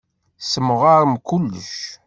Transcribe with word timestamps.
Tessemɣarem 0.39 1.13
kullec. 1.27 1.73